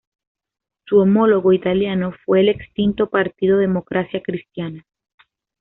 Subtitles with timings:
[0.85, 4.83] Su homólogo italiano fue el extinto partido Democracia Cristiana.